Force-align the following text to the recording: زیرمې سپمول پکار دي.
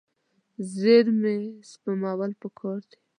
زیرمې 0.75 1.37
سپمول 1.71 2.31
پکار 2.41 2.79
دي. 2.89 2.99